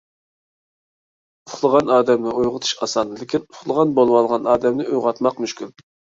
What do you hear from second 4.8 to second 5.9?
ئويغاتماق مۈشكۈل.